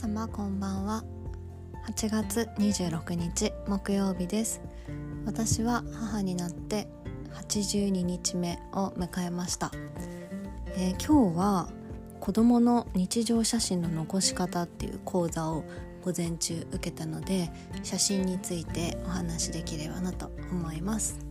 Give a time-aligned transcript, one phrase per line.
[0.00, 1.04] 様こんばんは。
[1.86, 4.62] 8月26日木曜日です。
[5.26, 6.88] 私は母になって
[7.34, 9.70] 82日目を迎えました、
[10.68, 11.68] えー、今日は
[12.18, 15.64] 子供の日常写真の残し方っていう講座を
[16.02, 17.50] 午前中受けたので
[17.82, 21.29] 写真についてお話しできればなと思います。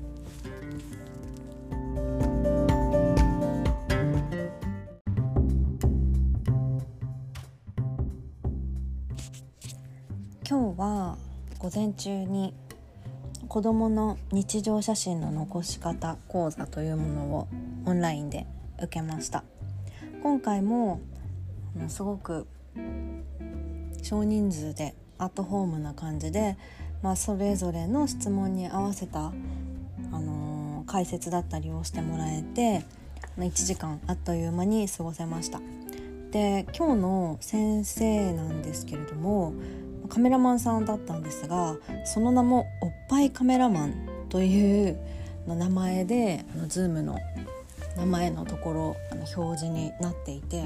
[11.70, 12.56] 午前中に
[13.48, 17.48] 子どもの日常写真の残し方講座というものを
[17.86, 19.44] オンラインで受けました。
[20.24, 21.00] 今回も
[21.88, 22.48] すごく
[24.02, 26.58] 少人数でアットホームな感じで、
[27.04, 29.32] まあ、それぞれの質問に合わせた、あ
[30.20, 32.84] のー、解説だったりをしてもらえて
[33.38, 35.62] 1時間あっという間に過ごせました。
[36.32, 39.54] で今日の先生なんですけれども
[40.10, 43.94] カメラマンさんだったんですがその名もおっぱいカメラマン
[44.30, 44.98] という
[45.48, 47.18] 名前であの Zoom の
[47.98, 50.64] 名前のところあの表示になっていて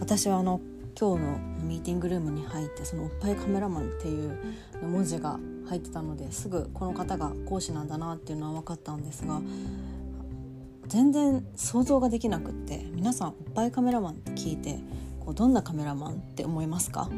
[0.00, 0.60] 私はあの
[0.98, 4.38] 今日のミーティングルームに入ってそのおっぱいカメラマンっていう
[4.82, 9.40] 文字が入ってたのですぐこの方が講師なんだなっていうのは分かったんですが
[10.86, 14.78] 全然想像ができなくって皆さんおっぱいカメラマンって聞いて
[15.20, 17.08] こうどんなカメラマンって思いますか？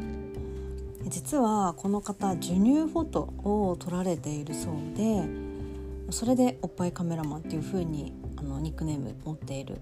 [1.09, 5.23] 実はこの方授乳フォトを撮られているそうで
[6.09, 9.79] それでおっぱいカメラマンっていう風にあにニックネーム持っている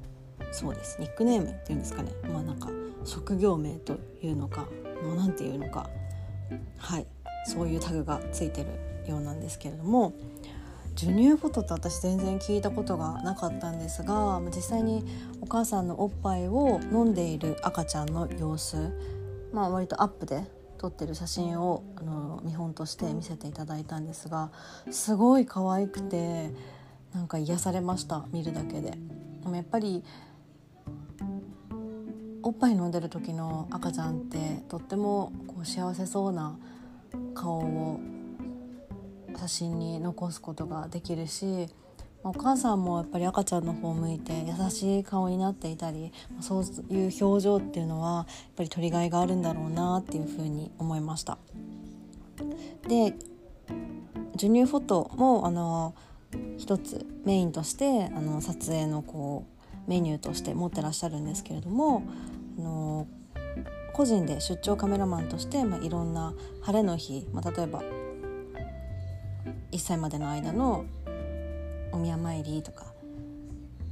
[0.52, 0.98] そうです。
[1.00, 2.12] ニックネームっていうんですかね。
[2.31, 2.70] まあなんか
[3.03, 4.68] 職業名というのか
[5.18, 5.90] 何ていうのか。
[6.78, 7.08] はい。
[7.46, 8.70] そういうタグがついてる
[9.09, 10.14] ようなんですけれども
[10.96, 15.06] 授乳フォトって私全然聞いたことがなかったんですが実際に
[15.42, 18.78] お母さんのおっぱいを飲んでいる赤ちゃんの様子
[19.53, 20.44] まあ割とアップで
[20.86, 24.51] 撮ってる写真をあの見本として見せていただいたんですが
[24.91, 26.51] すごい可愛くて
[27.12, 28.91] なんか癒されました見るだけで。
[28.91, 30.03] でもやっぱり
[32.44, 36.56] おっぱい飲んでる時の赤ちゃんってとってもこう幸せそうな
[37.34, 38.00] 顔を
[39.35, 41.67] 写真に残すことができるし
[42.25, 51.38] お母さんもやっぱり赤ちゃんの方を向いて優しい顔になっていたりそういう表情っていうのはやっぱり取りがいがあるんだろうなっていうふうに思いました。
[52.88, 53.14] で
[54.34, 55.94] 授乳フォトもあの
[56.58, 59.46] 一つメインとしてあの撮影のこ
[59.88, 62.03] うメニューとして持ってらっしゃるんですけれども
[62.58, 63.08] あの
[63.94, 66.34] 個人で出張カメラマンとして、まあ、いろんな
[66.64, 67.81] 晴れの日、まあ、例えば
[69.72, 70.85] 1歳までの間の
[71.95, 72.85] お宮参りとか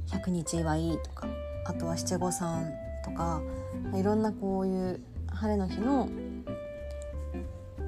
[0.08, 1.26] 100日祝いとか
[1.64, 2.70] あとは七五三
[3.02, 3.40] とか
[3.94, 6.10] いろんなこういう晴れの日の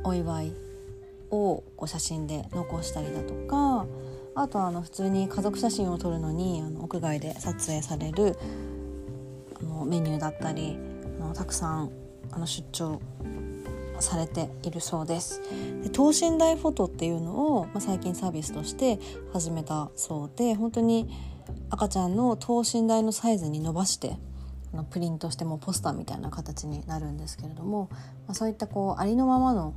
[0.02, 0.52] お祝い
[1.30, 3.86] をこう写真で残したりだとか
[4.34, 8.38] あとはあの普通に家族写真を撮るのにあの屋外で撮影される
[9.60, 10.78] あのメニューだったり
[11.20, 11.90] あのたくさん
[12.30, 13.00] あの出張
[14.00, 15.42] されているそうです
[15.82, 18.98] で等身大フォトっていうのを、まあ、最近サービスとして
[19.32, 21.08] 始めたそうで本当に
[21.70, 24.16] 赤ちゃんの等身大のサイズに伸ばして
[24.90, 27.88] プリントしてもポスターみたいな形になるんですけれども、
[28.26, 29.74] まあ、そういったこうありのままの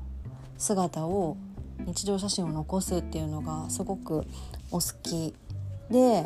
[0.57, 1.37] 姿を
[1.85, 4.25] 日常写真を残すっていうのがすごく
[4.71, 5.33] お好き
[5.89, 6.25] で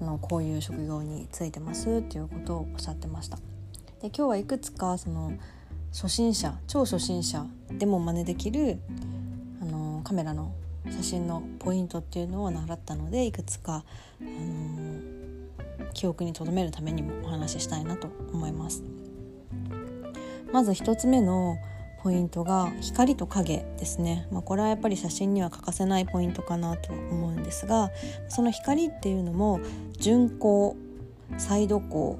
[0.00, 3.38] あのこういう職業についてますっていうことをおっしゃってました。
[4.00, 5.32] で今日はいくつかその
[5.92, 8.78] 初心者超初心者でも真似できる
[9.60, 10.52] あのカメラの
[10.86, 13.84] 写真のポイントっていうのを習ったのでいくつか、
[14.20, 15.00] あの
[15.92, 18.82] 記憶に留めるためにもお話ししたいなと思います。
[20.52, 21.56] まず1つ目の
[22.02, 27.90] ポイントが光と影ですね、まあ、これはやっぱり写真には欠かせないポイントかなと思うんですが
[28.28, 29.60] その光っていうのも
[29.98, 30.72] 順光
[31.38, 32.16] サイド光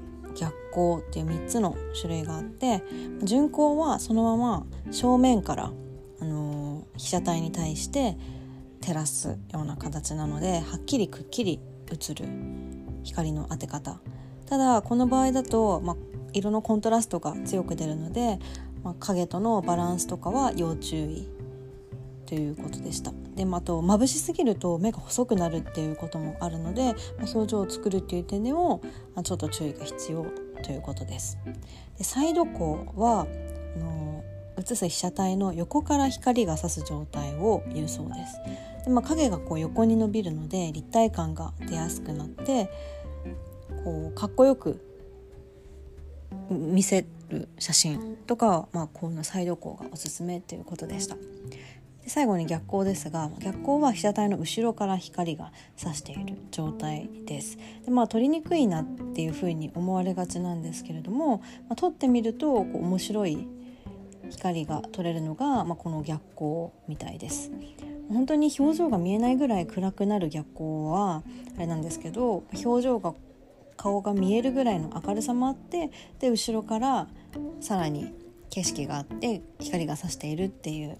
[0.72, 2.82] 光っていう3つの種類があって
[3.22, 5.72] 順光はそのまま正面から、
[6.20, 8.16] あの、被写体に対して
[8.80, 11.60] 照らすような形なのではっきりくっきり
[11.90, 12.26] 映る
[13.04, 14.00] 光の当て方。
[14.46, 15.96] ただこの場合だと、まあ、
[16.32, 18.38] 色のコントラストが強く出るので、
[18.82, 21.28] まあ、影とのバランスとかは要注意。
[22.32, 23.12] ということでした。
[23.36, 28.80] で、まあ、と眩しすぎると目が細くなるっていうこともあるので、まあ、表情を作るっていう点でも、
[29.14, 30.24] ま、ちょっと注意が必要。
[30.62, 31.38] ということです
[31.98, 33.26] でサイド光は
[33.76, 34.24] あの
[34.58, 42.70] 映す被写体の横から光が差す状態を言うそうですで、まあ、影がこう横に伸びるので立体感が出やすくなって
[43.84, 44.80] こうかっこよく
[46.50, 51.16] 見せる写真とか、まあ、このサイド光がおすすめということでした。
[52.02, 57.58] で最後に逆光ですが逆光は被写体の後ろから光が差している状態です。
[57.84, 58.84] で、まあ、撮りにくいなっ
[59.14, 63.48] ていうふうに思われがちなんですけれども、まあ、撮ってみるとこう面白い
[64.30, 67.50] 光が撮れるのが、まあ、この逆光みたいです。
[68.08, 71.22] 本当に表情が見えないぐらい暗くなる逆光は
[71.56, 73.14] あれなんですけど表情が
[73.76, 75.90] 顔が見えるぐらいの明るさもあって
[76.20, 77.08] で後ろから
[77.60, 78.12] さらに
[78.50, 80.98] 景色があって光が差しているっていう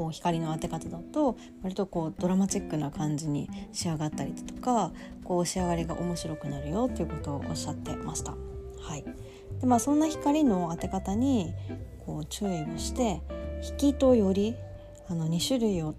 [0.00, 4.92] こう光の当て方だと割とこうドラマチックな感じに仕上がったりとか
[5.24, 8.30] こう仕上がりが面白くなるよっていうことをおっしゃってました。
[8.80, 9.04] はい
[9.60, 11.52] でまあ、そんな光の当て方に
[12.06, 13.20] こう注意をして
[13.62, 14.56] 引きとより
[15.10, 15.94] あの2種類を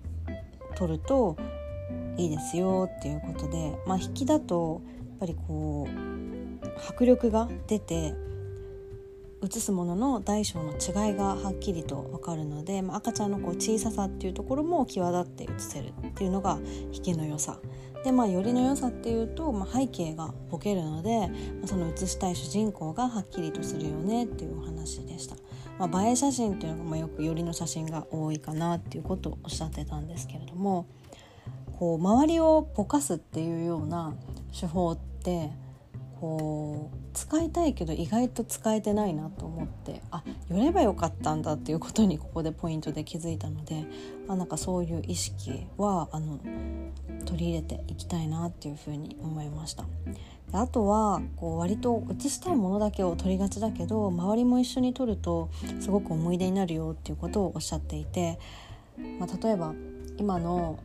[0.74, 1.38] 取ると
[2.18, 8.16] いいですよっていうことで、まあ、引きだとやっぱりこう迫力が出て
[9.44, 16.60] 映すものの大小の違いがはっきりと分かるので、まあ、赤ちゃんのこう小ささっていうところも際立って映せるっていうのが
[16.94, 17.60] 引きの良さ
[18.04, 25.36] でまあよりの良さっていうと、まあ、背景がボケるので、まあ、その映したい主人公がはっきりとするよねっていうお話でした。
[25.78, 30.86] まあ、映え写真っていうのがまあよくよりの写真が多いかなっていうことをおっしゃってたんですけれども
[31.80, 34.14] こう周りをぼかすっていうような
[34.58, 35.50] 手法って
[36.22, 43.86] こう使いたいけど意外と使えてないなと思ってあ寄ればよかったんだっていうことにここでポイントで気づいたので
[44.28, 46.40] あなんかそういう意識はあの
[47.26, 49.86] 取り入れていきたいなっていうふうに思いました。
[50.52, 58.38] であとはこう割と写したいものだけを撮りがちだけど周りも一緒に撮るとすごく思い出になるよっていうことをおっしゃっていて、
[59.20, 59.74] まあ、例えば
[60.18, 60.78] 今の、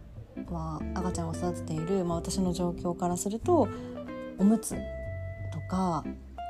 [0.51, 3.69] まあ、赤ちゃんを育てている、まあ、私の状況からすると
[4.39, 4.77] おむつ
[5.67, 6.05] か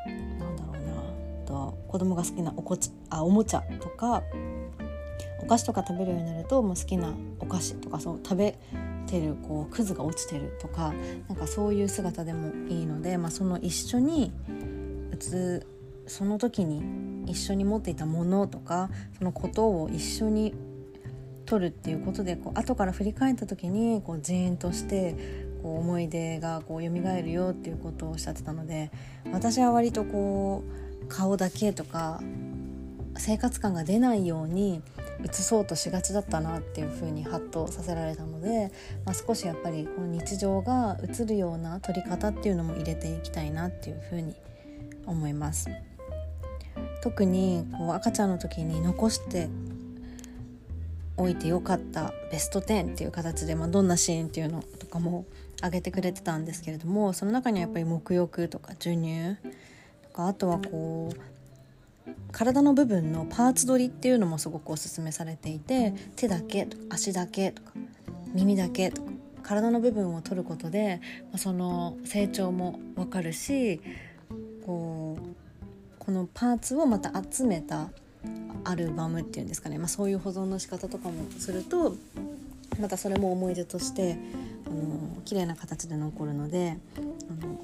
[0.06, 4.22] なんだろうなと子供が好きなおこちあおもちゃとか
[5.42, 8.58] お菓子とか食べるようになるともう好きなお菓子とかその食べ
[9.06, 10.92] てるこうクズが落ちてるとか
[11.28, 14.32] なんかそういう姿でもいいので、まあ、その一緒に
[15.12, 15.66] 打つ
[16.06, 20.54] その時に一緒に持っていたものとかそのことを一緒に
[21.44, 25.14] 取るっていうことでこう後から振り返った時にこうジーンとして
[25.66, 28.92] こう思い出がこう蘇るよっていうことをおっしゃってたので
[29.32, 30.62] 私は割とこ
[31.02, 32.20] う顔だけとか
[33.16, 34.80] 生活感が出ないように
[35.24, 38.70] 移そうとしがちだったなっていう風にハッとさせられたので、
[39.04, 44.36] まあ、少しやっぱりこの日常が映るような撮り方っていうのも入れていきたいなっていう風に
[45.04, 45.68] 思います。
[47.02, 49.48] 特にこう赤ちゃんの時に残して
[51.16, 55.24] おいてよかったベスト10っていう形で、まあ、どんなシーンっていうのとかも
[55.58, 59.36] 挙げてくれてたんですけれどもその中にはやっぱり沐浴とか授乳
[60.02, 61.20] とかあとはこう
[62.32, 67.72] 体の部分のパーツ取りっていうのもすごくおすすめされていて手だけとか足だけとか
[68.34, 69.10] 耳だけとか
[69.42, 71.00] 体の部分を取ることで
[71.36, 73.80] その成長も分かるし
[74.64, 75.36] こう
[75.98, 77.88] このパーツをまた集めた
[78.64, 81.94] アルバムっていうんですかね、まあ、そういう保存の仕方とかもすると
[82.80, 84.18] またそれも思い出として
[84.66, 87.58] あの綺麗な形で残るのであの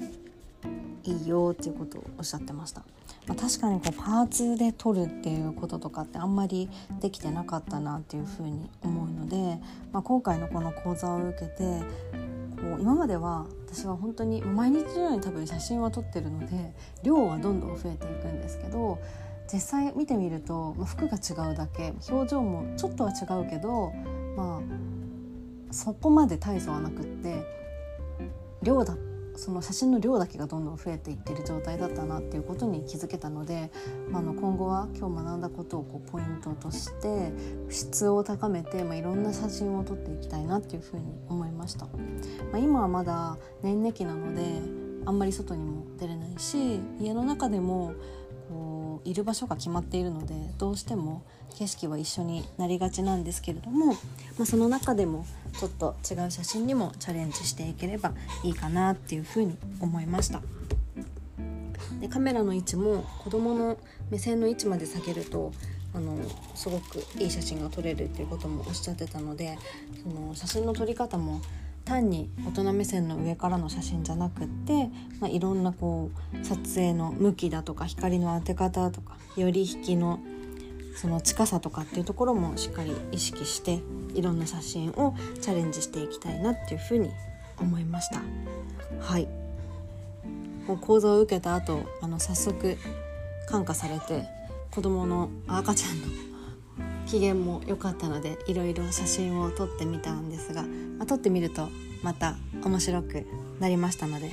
[1.03, 2.81] いいよっていうことをおっしゃってました。
[3.27, 6.69] まあ、確かにこうパーツで撮るっていうこととかってあんまり
[6.99, 9.61] できてなかったなっていうふうに思うので、
[9.93, 11.81] まあ、今回のこの講座を受けて
[12.63, 18.99] こう今までは私は本当に毎日のように多分写真は撮ってるので量はどんどん増えていくんですけど
[19.51, 23.91] 実際見てみると、服が違うだけ表情もちょっとは違うけど
[24.35, 24.61] まあ
[25.73, 27.43] そこまで大差はなくって
[28.61, 28.95] 量だ
[29.35, 33.71] その写真の量だけがどんどん増えていってる状態だったなっていうことに気づけたので、
[34.11, 37.33] まあ、の今後は今日学んだことをこうポイントとして
[37.69, 41.91] 質を高めて、まあ、いろんな写真を撮っていきたいなっていうふうに思いました、ま
[42.53, 44.61] あ、今はまだ年齢期なので
[45.05, 47.95] あんまり外にも出れないし家の中でも
[49.05, 51.23] いる場所が決まっているのでどうしても
[51.57, 53.95] 景色は一緒になりがちなんですけれども、ま
[54.43, 55.25] あ、その中でも
[55.59, 60.41] ちょっと違う写真にもチャレンジしていければいいかなっていうふうに思いました。
[61.99, 63.77] でカメラの位置も子どもの
[64.09, 65.53] 目線の位置まで下げると
[65.93, 66.17] あの
[66.55, 69.57] すごくいい写真が撮れるっていうこともおっしゃってたので
[70.01, 71.41] その写真の撮り方も
[71.85, 80.19] 単に大人目線の上からの写真じゃなくって、まあ、いろんなこう撮影の向きだとか光の当て方とかより引きの
[80.95, 83.81] その近さとかっていうところもしっかり意識して
[84.13, 87.09] いろんな写真をチャレンジしていきたいなっていうふうに
[87.59, 88.21] 思いました。
[88.99, 89.27] はい。
[90.67, 92.77] もう講座を受けた後あの早速
[93.47, 94.25] 感化されて
[94.71, 96.32] 子供の赤ちゃんの
[97.07, 101.69] 機嫌も良かったのでいろいろ写真を撮ってみたんですが、まあ、撮ってみると
[102.01, 103.25] また面白く
[103.59, 104.31] なりましたので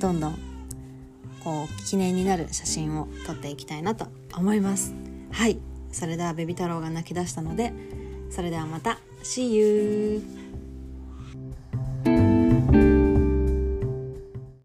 [0.00, 0.38] どんどん
[1.42, 4.06] こう記念になる写真を撮っていきたいなと
[4.36, 4.94] 思います。
[5.30, 5.58] はい。
[5.90, 7.72] それではベビ太郎が泣き出したので
[8.30, 8.98] それではまた。
[9.22, 10.37] See you!